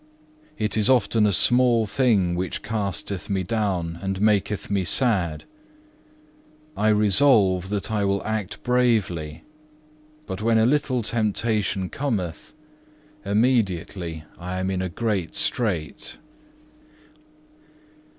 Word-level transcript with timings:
It 0.57 0.77
is 0.77 0.89
often 0.89 1.27
a 1.27 1.31
small 1.31 1.85
thing 1.85 2.33
which 2.33 2.63
casteth 2.63 3.29
me 3.29 3.43
down 3.43 3.99
and 4.01 4.19
maketh 4.19 4.67
me 4.71 4.83
sad. 4.83 5.45
I 6.75 6.87
resolve 6.87 7.69
that 7.69 7.91
I 7.91 8.03
will 8.05 8.23
act 8.23 8.63
bravely, 8.63 9.43
but 10.25 10.41
when 10.41 10.57
a 10.57 10.65
little 10.65 11.03
temptation 11.03 11.87
cometh, 11.87 12.51
immediately 13.23 14.23
I 14.39 14.59
am 14.59 14.71
in 14.71 14.81
a 14.81 14.89
great 14.89 15.35
strait. 15.35 16.17